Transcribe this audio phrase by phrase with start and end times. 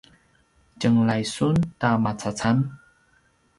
[0.79, 2.57] tjenglai sun ta macacam?